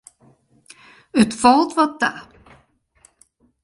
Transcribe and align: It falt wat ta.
It 1.21 1.31
falt 1.41 1.71
wat 1.77 1.93
ta. 1.99 2.11